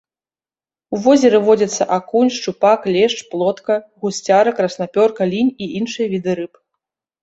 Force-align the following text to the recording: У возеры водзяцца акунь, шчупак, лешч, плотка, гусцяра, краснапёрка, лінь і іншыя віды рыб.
У 0.95 1.01
возеры 1.03 1.41
водзяцца 1.49 1.83
акунь, 1.99 2.33
шчупак, 2.39 2.81
лешч, 2.97 3.19
плотка, 3.35 3.75
гусцяра, 4.01 4.59
краснапёрка, 4.59 5.33
лінь 5.37 5.57
і 5.63 5.73
іншыя 5.79 6.07
віды 6.19 6.31
рыб. 6.41 6.53